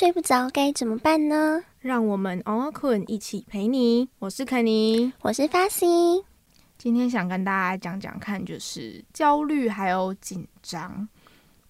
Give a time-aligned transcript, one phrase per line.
[0.00, 1.62] 睡不着该怎么办呢？
[1.78, 4.08] 让我们 On 困一起陪你。
[4.18, 5.86] 我是肯尼，我是发西。
[6.78, 11.06] 今天想跟大家讲讲看，就是焦虑还有紧张。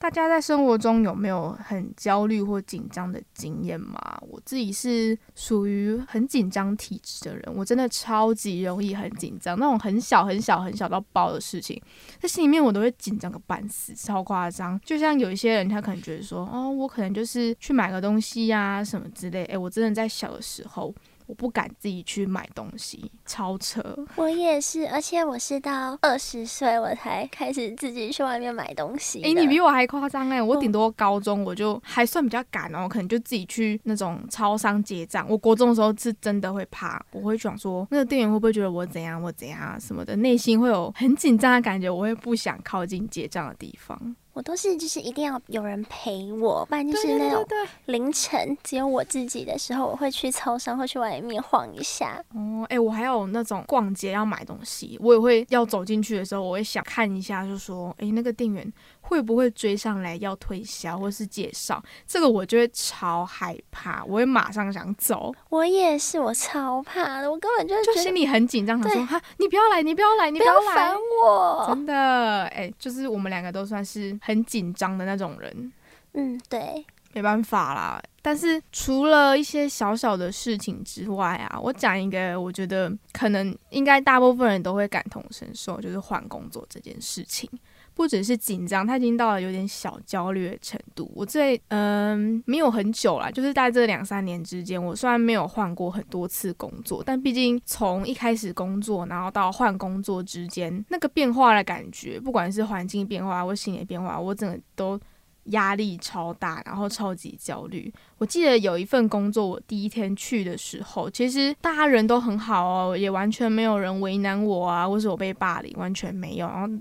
[0.00, 4.00] 大家在生活中有没有很焦虑或紧张的经验吗？
[4.22, 11.78] 我自己是属于很紧张体质的人，我真的超级容易很紧张，那种很小很小很小到爆的事情，
[12.18, 14.80] 在心里面我都会紧张个半死，超夸张。
[14.82, 20.94] 就像有一些人，他可能觉得说，哦，我可能就是去买个东西呀什么之类，诶，我真的在小的时候。
[21.30, 23.80] 我不敢自己去买东西，超车。
[24.16, 29.22] 我也是，而且我是到二十岁我才开始自己去外面买东西。
[29.22, 30.42] 哎，你比我还夸张哎！
[30.42, 35.24] 我顶多高中我就还算比较敢哦，可能就自己去那种超商结账。
[35.28, 44.16] 我国中的时候是真的会怕，我会想说那个店员会不会觉得我怎样我怎样什么的，内心会有很紧张的感觉，我会不想靠近结账的地方。
[44.40, 47.46] 我都是就是一定要有人陪我，不然就是那种
[47.84, 52.24] 凌晨只有我自己的时候，我会去操场或去外面晃一下。
[52.34, 58.72] 哦，哎，我还有那种逛街要买东西，我也会要走进去的时候，我会想看一下，就说，哎，那个店员。
[59.00, 61.82] 会不会追上来要推销或是介绍？
[62.06, 65.34] 这个我就会超害怕，我会马上想走。
[65.48, 71.64] 我也是，我超怕的，我根本就就心里很紧张，想说哈，你不要来，你不要来，你不要烦我。
[71.68, 75.72] 真的，哎，就是我们两个都算是很紧张的那种人。
[76.14, 78.02] 嗯，对，没办法啦。
[78.22, 87.48] 但是除了一些小小的事情之外啊，我讲一个，我觉得可能应该大部分人都会感同身受，就是换工作这件事情。
[87.94, 91.10] 不只是紧张，他已经到了有点小焦虑的程度。
[91.14, 104.98] 我这嗯没有很久啦，就是在这两三年之间，我虽然没有换过很多次工作，但毕竟从一开始工作，然后到换工作之间，那个变化的感觉，不管是环境变化或心理变化，我整个都
[105.44, 107.92] 压力超大，然后超级焦虑。
[108.16, 116.46] 我记得有一份工作，我第一天去的时候，其实大家人都很好哦，也完全没有人为难我啊，或是我被霸凌，完全没有。
[116.46, 116.80] 然后。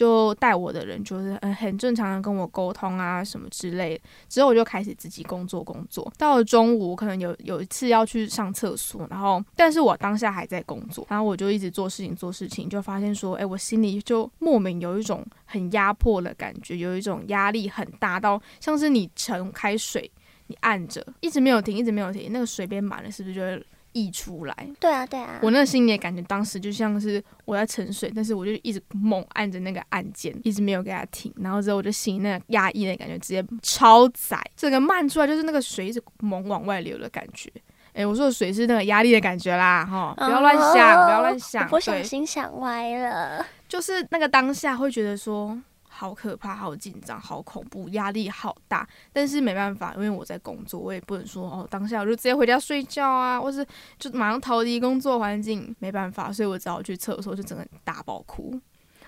[0.00, 4.00] 就带我的人就是很很正常的跟我沟通啊什么之类，
[4.30, 6.10] 之后我就开始自己工作工作。
[6.16, 20.10] 到了中午，可能有有一次要去上厕所，然后但是我当下还在工作，然后我就一直做事情做事情，就发现说，哎，我心里就莫名有一种很压迫的感觉，有一种压力很大到像是你盛开水，
[20.46, 23.62] 你按着一直没有停，一直没有停，那个水变满了，是不是就会？
[23.92, 37.50] 溢出来，对啊，对啊，我那个心里的感觉，当时就像是我在沉水，但是我就一直猛按着那个按键，一直没有给它停，然后之后我就心里那个压抑的感觉直接超载，整个漫出来就是那个水一直猛往外流的感觉。
[37.92, 45.58] 哎，我说的水是那个压力的感觉啦，哈，不要乱想，不要乱想，不小心想歪了，就是那个当下会觉得说。
[46.00, 48.88] 好可怕，好紧张，好恐怖，压力好大。
[49.12, 53.66] 但是没办法，因为我在工作，我也不能说哦，当下我就直接回家睡觉啊，或是
[53.98, 55.76] 就马上逃离工作环境。
[55.78, 58.58] 没办法，所以我只好去厕所，就整个大爆哭。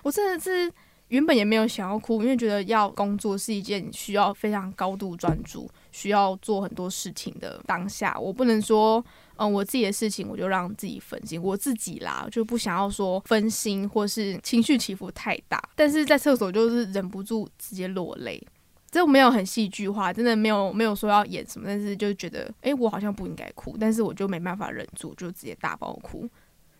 [0.03, 0.71] 我真的是
[1.07, 9.03] 原本也没有想要哭，因为觉得要工作是一件需要非常高度专注、需要做很多事情的当下，我不能说。
[9.37, 18.41] 嗯，我自己的事情我就让自己分心，我自己啦就不想要说分心或是情绪起伏太大，但是在厕所就是忍不住直接落泪，
[18.91, 26.29] 这没有很戏剧化，真的没有没有说要演什么，但是就觉得哎，我好像不应该哭，但是我就没办法忍住，就直接大爆哭。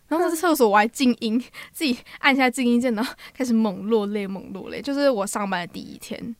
[0.06, 1.42] 然后在厕所我还静音，
[1.72, 6.36] 自己按下静音键，然后开始猛落泪，猛落泪，就是我上班的第一天。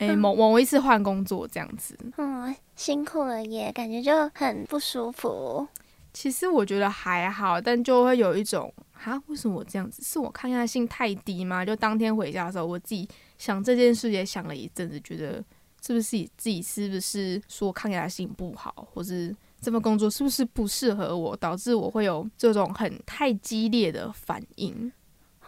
[0.00, 5.68] 哎，某某一次换工作这样子，嗯，辛苦了耶，感觉就很不舒服。
[6.12, 8.72] 其实我觉得还好，但就会有一种
[9.04, 10.02] 啊，为什么我这样子？
[10.02, 11.64] 是我抗压性太低吗？
[11.64, 13.08] 就当天回家的时候，我自己
[13.38, 15.44] 想这件事也想了一阵子，觉得
[15.86, 24.90] 是不是自己是不是说抗压性不好，或是这份工作是不是不适合我，导致我会有这种很太激烈的反应。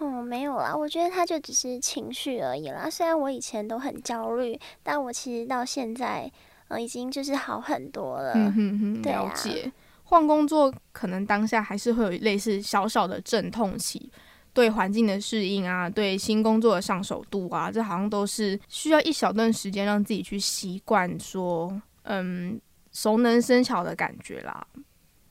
[0.02, 2.90] 哦，没有啦，我觉得他就只是情绪而已啦。
[2.90, 6.28] 虽然我以前都很焦虑，但我其实到现在，
[6.66, 8.32] 呃，已经就是好很多了。
[8.34, 9.70] 嗯哼哼，了解。
[10.04, 14.10] 换工作可能当下还是会有类似小小的阵痛期，
[14.52, 22.60] 对环境的适应啊，对新工作的上手度啊，这好像都是需要一小段时间让自己去习惯，说嗯
[22.90, 24.66] 熟能生巧的感觉啦。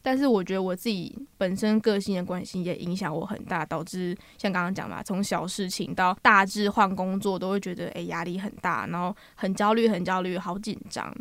[0.01, 11.15] 但是我觉得我自己本身个性的关系也影响我很大，导致像刚刚讲嘛，从小事情到大致换工作，都会觉得诶压力很大，然后很焦虑，很焦虑，好紧张。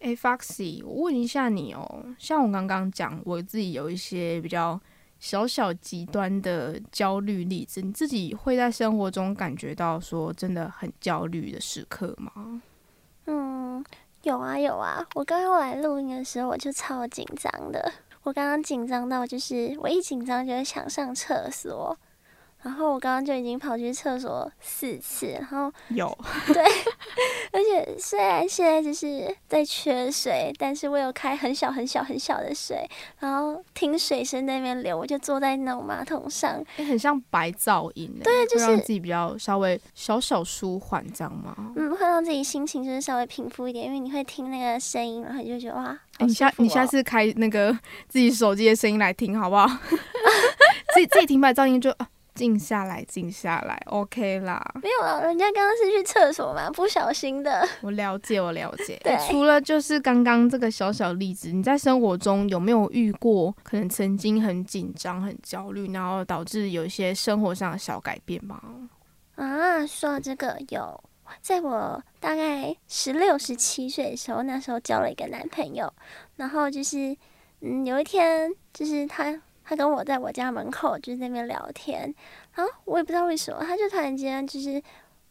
[0.00, 4.80] 诶 f o x y 我问一下你哦，像我刚刚讲，我自己有一些比较
[5.18, 12.62] 小小极端的焦虑例子，你自己会在生活中感觉到说真的很焦虑的时刻吗？
[13.26, 13.84] 嗯。
[14.22, 17.92] 有啊有啊，我刚刚来录音的时候我就超紧张的，
[18.24, 21.96] 我刚刚紧张到就是我一紧张就会想上厕所。
[22.62, 26.06] 然后我刚刚就已经跑去厕所四次，然后有
[26.52, 26.62] 对，
[27.52, 32.84] 而且虽然现在就是在缺水，但是我有开很小很小很小的水，
[33.20, 41.54] 然后听水声那边流，我就坐在那种马桶上，很像白噪音，对，就是让自己比较稍微小小舒缓，这样吗？
[41.76, 47.72] 嗯，会让自己心情就是稍微平复一点，因为你会听那个声音，然后你就觉得哇，你下你下次开那个
[48.08, 49.66] 自己手机的声音来听好不好？
[50.92, 51.94] 自己自己听白噪音就。
[52.38, 54.64] 静下来，静下来，OK 啦。
[54.80, 57.68] 没有啊，人家刚刚是去厕所嘛，不小心的。
[57.80, 58.96] 我了解，我了解。
[59.02, 68.62] 对，除了就是刚刚这个小小例子，你在生活中有没有遇过可能曾经很紧张、很焦虑，然后导致有一些生活上的小改变吗？
[69.34, 71.02] 啊，说到这个，有，
[71.40, 75.92] 在我大概十六、十七岁的时候，那时候交了一个男朋友，
[76.36, 77.16] 然后就是，
[77.62, 79.42] 嗯，有一天就是他。
[79.68, 82.02] 他跟我在我家门口就是那边聊天，
[82.54, 84.82] 然后我也不知道为什么，他就突然间就是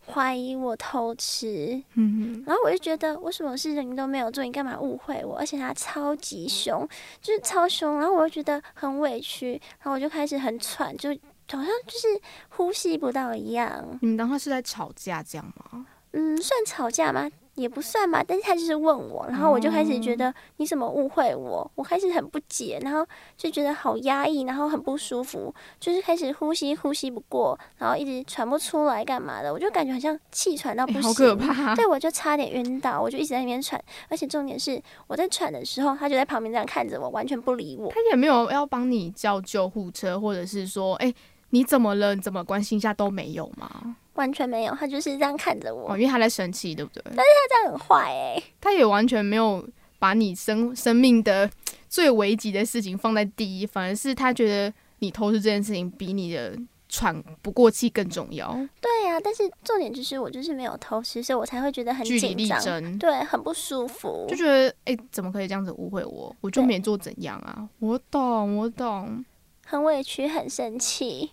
[0.05, 5.37] 怀疑我偷吃，嗯然后我就觉得我什么事情都没有做，你干嘛误会我？
[5.37, 6.87] 而且他超级凶，
[7.19, 11.09] 就是超凶，然后我就觉得很委屈，然后我就开始很喘，就
[11.49, 13.97] 好像就是呼吸不到一样。
[14.01, 15.87] 你们当时是在吵架这样吗？
[16.11, 17.29] 嗯，算吵架吗？
[17.57, 23.05] 也不算吧，但是他就是问我，然后我就开始觉得你怎么误会我，我开始很不解，然后
[23.35, 41.11] 就觉得好压抑，然后很不舒服，就是开始呼吸呼吸不过，然后一直喘不出来干嘛的，我就感觉好像气喘到不行，好可怕，对我就差点晕倒，我就一直在那边喘，而且重点是我在喘的时候，他就在旁边这样看着我，完全不理我，他也没有要帮你叫救护车，或者是说，哎，
[41.49, 42.13] 你怎么了？
[42.13, 42.93] 你怎么关心一下？
[42.93, 43.95] 都没有吗？
[44.17, 45.93] 完全没有，他就是这样看着我。
[45.93, 47.01] 哦，因为他在生气，对不对？
[47.05, 48.43] 但是他这样很坏哎。
[48.59, 49.65] 他也完全没有
[49.97, 51.49] 把你生生命的
[51.87, 56.57] 最危急的事情放在第一，反而是他觉得你偷吃这件事情比你的
[56.89, 58.51] 喘不过气更重要。
[58.81, 66.35] 对呀，但是重点就是我就是没有偷吃，所以我才会觉得很紧张，对，很不舒服，就觉得哎，怎么可以这样子误会我？
[66.41, 67.67] 我就没做怎样啊？
[67.79, 69.23] 我懂，我懂，
[69.65, 71.31] 很委屈，很生气。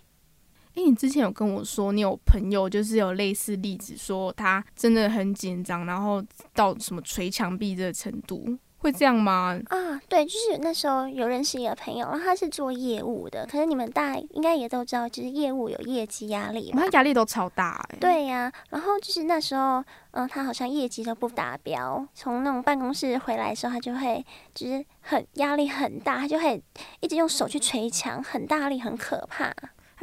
[0.75, 6.21] 哎，你之前有跟我说，你有朋友就是有类似例子，说他真的很紧张，然后
[6.53, 8.45] 到什么捶墙壁这个程度，
[8.79, 9.57] 会这样吗？
[9.67, 17.87] 啊，对，就是那时候有认识一个朋友，然后他是做业务的，可是你们大应该也都知道，就是业务有业绩压力，他压力都超大。
[18.01, 19.81] 对呀，然后就是那时候，
[20.11, 24.23] 嗯，他好像业绩都不达标，从那种办公室回来的时候，他就会
[24.53, 26.61] 就是很压力很大，他就会
[26.99, 29.53] 一直用手去捶墙，很大力，很可怕。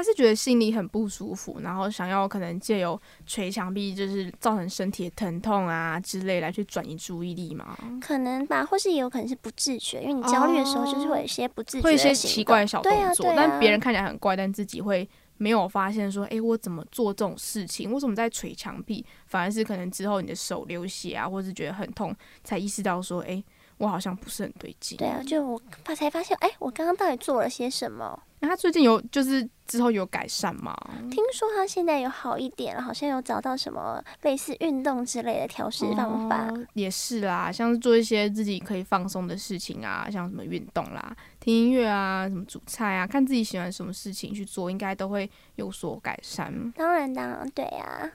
[0.03, 7.79] 他是觉得心里很不舒服，然后想要可能借由捶墙壁，就是造成身体的疼痛啊之类来去转移注意力嘛？
[8.01, 17.93] 可能吧，或是也有可能是不自觉，因为你焦虑的时候就是会有一些不自觉，会一些奇怪的小动作，但别人看起来很怪，但自己会没有发现说，哎，我怎么做这种事情？
[17.93, 19.07] 我怎么在捶墙壁？
[19.29, 23.41] 反而是可能之后你的手流血啊，或是觉得很痛，才意识到说，哎。
[23.83, 24.97] 我好像不是很对劲。
[24.97, 28.17] 对啊，就我发才发现，哎，我刚刚到底做了些什么？
[28.39, 30.77] 那他最近有就是之后有改善吗？
[31.11, 36.49] 听说他现在有好一点了，好像有找到什么类似运动之类的调试方法。
[36.75, 46.73] 也是啦，像是做一些自己可以放松的事情啊，像什么运动啦、听音乐啊、什么煮菜啊，看自己喜欢什么事情去做，应该都会有所改善。
[46.77, 48.11] 当然，当然，对呀。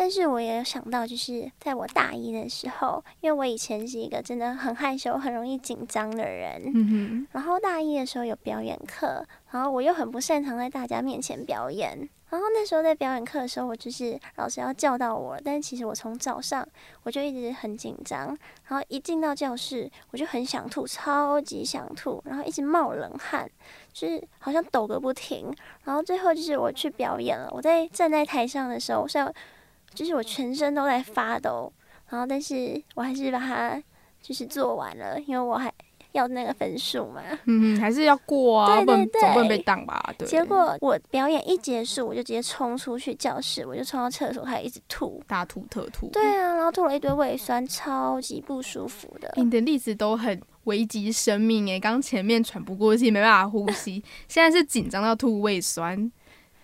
[0.00, 7.28] 但是我也有想到，就是在我大一的时候，因为我以前是一个真的很害羞、很容易紧张的人。
[7.32, 12.08] 然后大一的时候有表演课，然后我又很不擅长在大家面前表演。
[12.30, 16.66] 然后那时候在表演课的时候，我就是老师要叫到我，但其实我从早上
[17.02, 18.28] 我就一直很紧张，
[18.68, 23.46] 然后一进到教室我就很想吐，超级想吐，然后一直冒冷汗，
[23.92, 25.54] 就是好像抖个不停。
[25.84, 29.30] 然后最后就是我去表演了，我在站在台上的时候是要。
[29.94, 31.72] 就是我全身都在发抖，
[32.08, 33.82] 然后但是我还是把它
[34.22, 35.72] 就是做完了，因为我还
[36.12, 37.22] 要那个分数嘛。
[37.44, 40.14] 嗯，还是要过啊，不能总不能被挡吧？
[40.18, 40.26] 对。
[40.26, 46.08] 结果我表演一结束，我就直接冲出去教室，我就冲到厕所，开始一直吐，大吐特吐。
[46.08, 49.32] 对啊，然后吐了一堆胃酸，超级不舒服的。
[49.36, 56.10] 你的例子都很危及生命诶，刚前面喘不过气，没办法呼吸，现在是紧张到吐胃酸。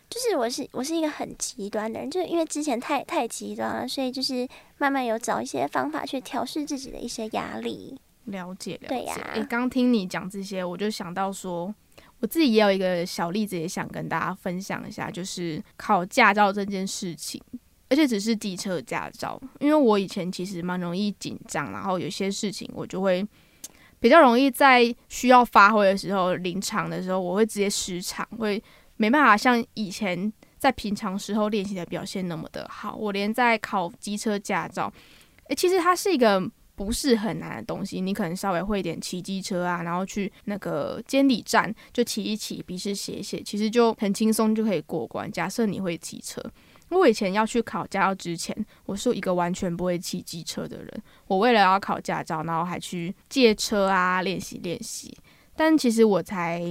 [0.09, 4.47] 就是我是我是一个很极端的人，就是因为之前太太极端了，所以就是
[4.79, 7.99] 慢慢有找一些方法去调试自己的一些压力。
[8.25, 8.87] 了解，了解。
[8.89, 11.73] 对呀，诶，刚听你讲这些，我就想到说，
[12.21, 17.43] 我自己也有一个小例子，也想跟大家分享一下，就是考驾照这件事情。
[17.89, 23.25] 而且只是机车驾照，因为我以前其实蛮容易紧张，然后有些事情我就会
[24.01, 28.61] 比较容易在需要发挥的时候临场的时候，我会直接失常，会
[28.97, 32.95] 没办法像以前在平常时候练习的表现那么的好。
[32.95, 34.93] 我连在考机车驾照，
[35.49, 36.43] 诶，其实它是一个
[36.75, 45.31] 不是很难的东西，你可能稍微会一点骑机车啊，然后去那个监理站就骑一骑，笔试写写，其实就很轻松就可以过关。
[45.31, 46.43] 假设你会骑车。
[46.89, 51.03] 我以前要去考驾照之前，我是一个完全不会骑机车的人。
[51.27, 55.13] 我为了要考驾照，然后还去借车啊练习练习。
[55.57, 56.63] 但其实我才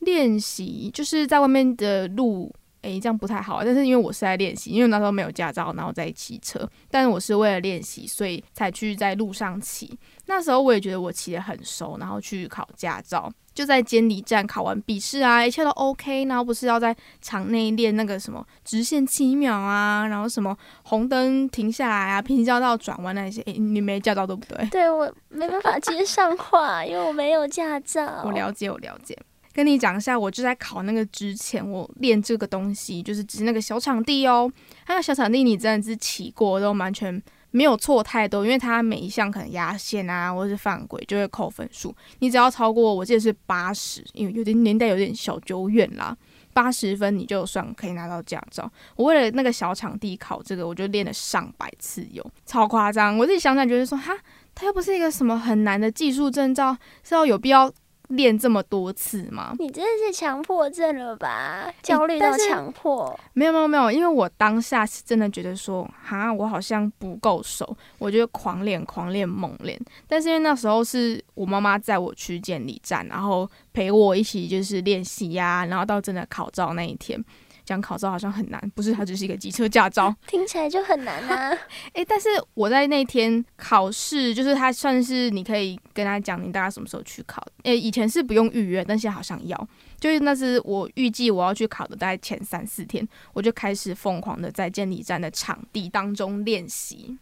[0.00, 2.52] 练习，就是在外面的路，
[2.82, 3.64] 诶，这样不太好。
[3.64, 6.68] 但是因为我是在练习，因为那时候没有驾照，然后在骑车。
[6.90, 9.98] 但是我是为了练习，所以才去在路上骑。
[10.26, 13.30] 那时候我也觉得我骑得很熟，然后去考驾照。
[13.54, 24.64] 就在监理站考完笔试啊，一切都 OK，然后不是要在场内练那个什么直线七秒啊，然后什么红灯停下来啊，平交道转弯那些，你没驾照对不对？
[24.68, 28.22] 对我没办法接上话，因为我没有驾照。
[28.24, 29.18] 我了解，我了解。
[29.58, 34.48] 跟你讲一下，我就在考那个之前，我练这个东西，就是只是那个小场地哦，
[34.86, 37.20] 那个小场地你真的是骑过都完全。
[37.50, 41.92] 没有错太多，因为它每一项可能压线啊，或者是犯规就会扣分数。
[42.20, 46.16] 你只要超过，我记得是八十，因为有点年代有点小久远啦，
[46.52, 48.70] 八十分你就算可以拿到驾照。
[48.94, 53.18] 我为了那个小场地考这个，我就练了上百次有，超夸张。
[53.18, 54.14] 我自己想想觉得说，哈，
[54.54, 57.72] 它又不是一个什么很难的技术证照，是要有必要。
[58.08, 59.54] 练这么多次吗？
[59.58, 61.72] 你真的是强迫症了吧？
[61.82, 63.18] 焦虑到强迫？
[63.32, 69.78] 没有没有没有，因为我当下是真的觉得说，哈，我好像不够熟，我觉得狂练狂练猛练。
[70.06, 77.22] 但是因为那时候是我妈妈载我去健力站，然后陪我一起就是练习呀，然后到真的考照那一天。
[77.68, 78.94] 讲考照好像很难，不是？
[78.94, 81.52] 它只是一个机车驾照，听起来就很难啊！
[81.92, 87.46] 诶，但是我在那天考试，就是它算是你可以跟他讲你大概什么时候去考。
[87.64, 89.68] 诶，以前是不用预约，但现在好像要。
[90.00, 97.18] 就是那是我预计我要去考的，大概前三四天，我就开始疯狂的在监理站的场地当中练习，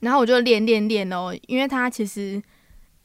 [0.00, 2.42] 然后我就练练练哦，因为它其实。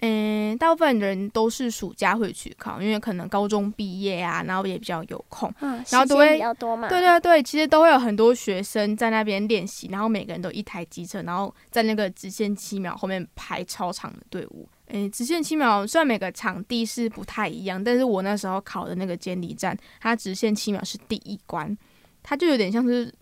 [0.06, 6.90] 嗯，大部分人都是暑假会去考，因为可能高中毕业啊，然后也比较有空，嗯，然后都会比较多嘛。
[6.90, 14.68] 对对对，其实都会有很多学生在那边练习，然后每个人都一台机车，然后在那个直线七秒后面排超长的队伍。
[14.88, 21.78] 诶，直线七秒虽然每个场地是不太一样，但是我那时候考的那个监理站，它直线七秒是第一关，
[22.22, 23.14] 它就有点像是。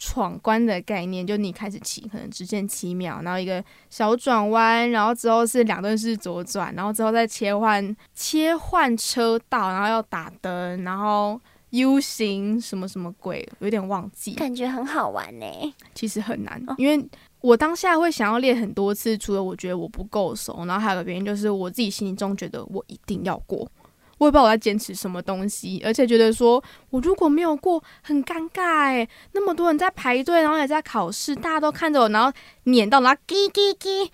[0.00, 11.38] 闯关的概念，就你开始骑，可能直线七秒，然后一个小转弯，然后之后是两段式左转，然后之后再切换切换车道，然后要打灯，然后
[11.68, 14.32] U 型什么什么鬼，有点忘记。
[14.32, 15.46] 感觉很好玩呢，
[15.94, 17.06] 其实很难，因为
[17.42, 23.70] 我当下会想要练很多次，除了我觉得我不够熟，然后还有个原因就是我自己心中觉得我一定要过。
[24.20, 29.08] 我也不知道我在坚持什么东西，而且觉得说我如果没有过，很尴尬哎。
[29.32, 32.30] 那么多人在排队，然后也在考试，大家都看着我，然后
[32.64, 34.10] 撵到，然后叽叽叽，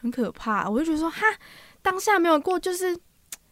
[0.00, 0.66] 很可怕。
[0.68, 1.26] 我就觉得说，哈，
[1.82, 2.98] 当下没有过，就是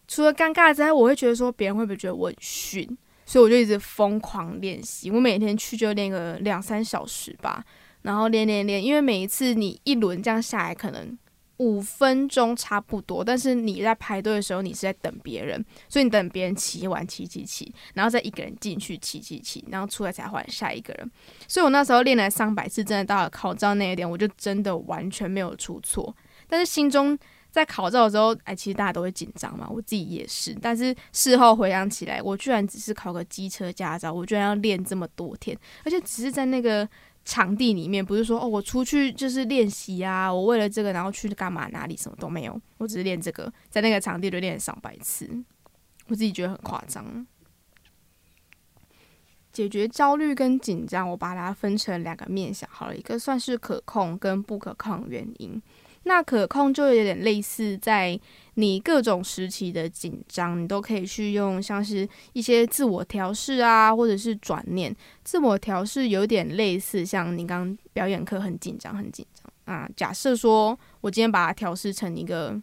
[0.08, 2.96] 除了尴尬之外，我会觉得说别人会不会觉得我很逊？
[3.26, 7.62] 所以我就一直疯狂练习，我每天去就练个两三小时吧，
[8.00, 11.18] 然后练练练，因为每一次你一轮这样下来，可能。
[11.62, 21.08] 五分钟差不多，但是你在排队的时候，你是在等别人，所以你等别人骑完骑骑骑，然后再一个人进去骑骑骑，然后出来才换下一个人。
[21.46, 26.12] 所以我那时候练了上百次，真的到了考照那一点，我就真的完全没有出错。
[26.48, 27.16] 但是心中
[27.52, 30.52] 在考照的时候，哎，其实大家都会紧张嘛，我自己也是。
[30.60, 36.88] 但是事后回想起来，我居然只是考个机车驾照，我居然要练这么多天，而且只是在那个。
[37.24, 45.28] 场地里面不是说哦，我出去就是练习啊，我为了这个然后去干嘛哪里什么都没有，我只是练这个，在那个场地就练上百次，
[46.08, 47.26] 我自己觉得很夸张。
[49.52, 55.60] 解决焦虑跟紧张，我把它分成两个面向，好了，一个算是可控跟不可控原因。
[56.04, 58.18] 那可控就有点类似，在
[58.54, 64.94] 你各种时期的紧张，你都可以去用像是一些自我调试啊，或者是转念。
[65.22, 69.88] 自我调试有点类似，像你刚表演课很紧张，很紧张啊。
[69.96, 72.60] 假设说我今天把它调试成一个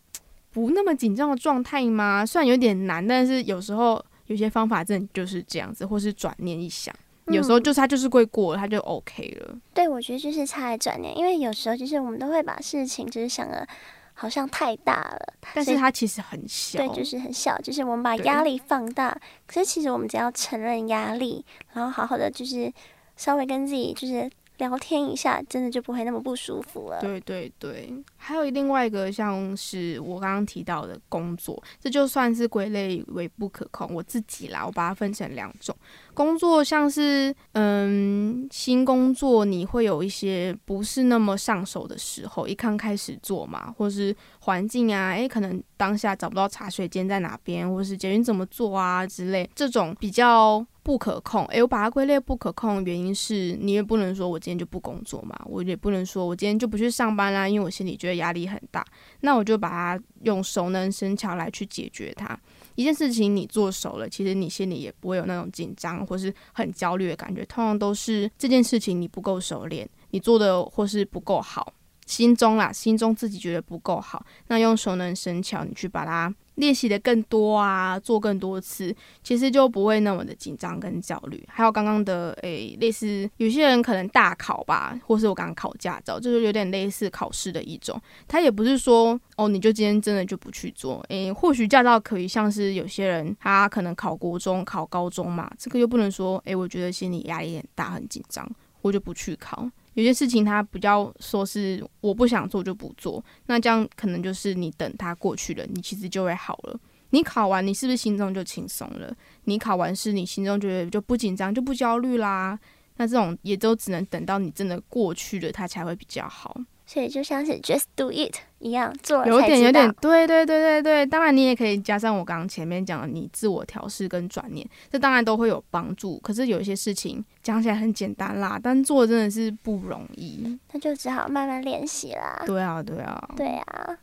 [0.52, 2.26] 不那么紧张的状态吗？
[2.26, 6.94] 虽然有点难，但是有时候有些方法真的就是这样子，或是转念一想。
[7.32, 9.56] 有时候就是他就是会过，他就 OK 了。
[9.74, 13.68] 对，我觉得就是差在转念，因为有时候就是我们都会把事情就是想的
[14.14, 16.80] 好像太大了，但是它其实很小。
[16.80, 19.18] 对，就是很小，就是我们把压力放大。
[19.48, 22.72] 可是其实我们只要承认压力，然后好好的就是
[23.16, 27.00] 稍微跟自己就是聊天一下，真的就不会那么不舒服了。
[27.00, 33.94] 对对对，还有另外一个像是我刚刚提到的工作，这就算是归类为不可控。
[33.94, 35.74] 我自己啦，我把它分成两种
[36.20, 50.66] 工作，像是嗯新工作，你会有一些不是那么上手的时候，一刚开始做嘛，或是环境啊，诶，可能当下找不到茶水间在哪边，或是捷运怎么做啊之类，这种比较。
[50.82, 58.84] 不可控，诶，我把它归类不可控，原因是你也不能说我今天就不工作嘛，我也不能说我今天就不去上班啦，因为我心里觉得压力很大，
[59.20, 62.36] 那我就把它用熟能生巧来去解决它。
[62.80, 71.74] 一件事情你做熟了，其实你心里也不会有那种紧张或是很焦虑的感觉，通常都是这件事情你不够熟练，你做的或是不够好，
[72.10, 76.34] 心中啦，心中自己觉得不够好，那用熟能生巧，你去把它。
[76.56, 81.42] 练习的更多啊，做更多次，其实就不会那么的紧张跟焦虑。
[81.48, 87.98] 还有刚刚的诶，类似有些人可能大考吧，或是我刚考驾照，就是有点类似考试的一种。
[88.28, 91.02] 他也不是说哦，你就今天真的就不去做。
[91.08, 98.46] 诶，或许驾照可以像是有些人他可能考国中、考高中嘛，这个又不能说诶，我觉得心理压力很大、很紧张，
[98.82, 99.66] 我就不去考。
[100.00, 106.80] 有些事情他比较说是我不想做就不做，那这样可能就是你等他过去了，你其实就会好了。
[107.10, 109.14] 你考完，你是不是心中就轻松了？
[109.44, 112.58] 你考完试，你心中觉得就不紧张就不焦虑啦。
[112.96, 116.56] 那这种也都只能等到你真的过去了，它才会比较好。
[116.92, 121.06] 所以就像是 just do it 一样做，有点有点对对对对对。
[121.06, 126.18] 当然你也可以加上我刚刚前面讲的，你自我调试跟转念，这当然都会有帮助。
[126.22, 132.42] 可是有一些事情讲起来很简单啦，但做真的是不容易，那就只好慢慢练习啦。
[132.48, 133.96] 对啊，对啊，对啊。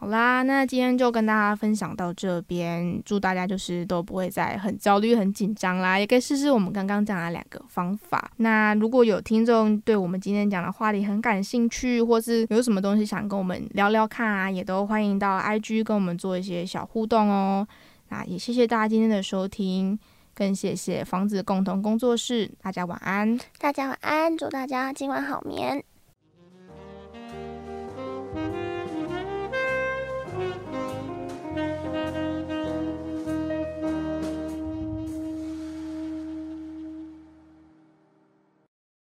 [0.00, 8.30] 好啦，那今天就跟大家分享到这边，祝大家就是都不会再很焦虑、很紧张啦，也可以试试我们刚刚讲的两个方法。
[8.38, 17.68] 那如果有听众对我们今天讲的话题很感兴趣，或是有什么东西想跟我们聊聊看啊，也都欢迎到 IG 跟我们做一些小互动哦。
[18.08, 19.98] 那也谢谢大家今天的收听，
[20.34, 25.84] 更谢谢房子共同工作室，大家晚安，大家晚安，祝大家今晚好眠。